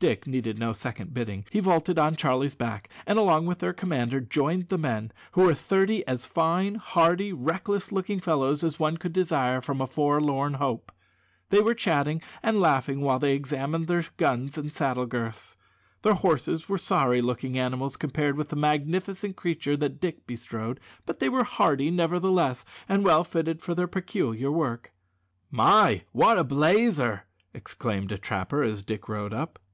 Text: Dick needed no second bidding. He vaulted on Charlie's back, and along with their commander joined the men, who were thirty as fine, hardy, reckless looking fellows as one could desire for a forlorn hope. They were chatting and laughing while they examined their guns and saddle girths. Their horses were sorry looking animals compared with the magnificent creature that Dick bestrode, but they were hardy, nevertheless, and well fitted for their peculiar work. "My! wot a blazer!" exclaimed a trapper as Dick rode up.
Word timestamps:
Dick 0.00 0.28
needed 0.28 0.60
no 0.60 0.72
second 0.72 1.12
bidding. 1.12 1.44
He 1.50 1.58
vaulted 1.58 1.98
on 1.98 2.14
Charlie's 2.14 2.54
back, 2.54 2.88
and 3.04 3.18
along 3.18 3.46
with 3.46 3.58
their 3.58 3.72
commander 3.72 4.20
joined 4.20 4.68
the 4.68 4.78
men, 4.78 5.10
who 5.32 5.40
were 5.40 5.54
thirty 5.54 6.06
as 6.06 6.24
fine, 6.24 6.76
hardy, 6.76 7.32
reckless 7.32 7.90
looking 7.90 8.20
fellows 8.20 8.62
as 8.62 8.78
one 8.78 8.96
could 8.98 9.12
desire 9.12 9.60
for 9.60 9.72
a 9.72 9.88
forlorn 9.88 10.54
hope. 10.54 10.92
They 11.48 11.60
were 11.60 11.74
chatting 11.74 12.22
and 12.44 12.60
laughing 12.60 13.00
while 13.00 13.18
they 13.18 13.34
examined 13.34 13.88
their 13.88 14.04
guns 14.18 14.56
and 14.56 14.72
saddle 14.72 15.04
girths. 15.06 15.56
Their 16.02 16.14
horses 16.14 16.68
were 16.68 16.78
sorry 16.78 17.20
looking 17.20 17.58
animals 17.58 17.96
compared 17.96 18.36
with 18.36 18.50
the 18.50 18.54
magnificent 18.54 19.34
creature 19.34 19.76
that 19.78 20.00
Dick 20.00 20.28
bestrode, 20.28 20.78
but 21.06 21.18
they 21.18 21.28
were 21.28 21.42
hardy, 21.42 21.90
nevertheless, 21.90 22.64
and 22.88 23.04
well 23.04 23.24
fitted 23.24 23.62
for 23.62 23.74
their 23.74 23.88
peculiar 23.88 24.52
work. 24.52 24.92
"My! 25.50 26.04
wot 26.12 26.38
a 26.38 26.44
blazer!" 26.44 27.24
exclaimed 27.52 28.12
a 28.12 28.18
trapper 28.18 28.62
as 28.62 28.84
Dick 28.84 29.08
rode 29.08 29.34
up. 29.34 29.58